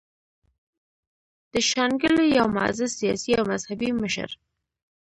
[1.51, 4.29] د شانګلې يو معزز سياسي او مذهبي مشر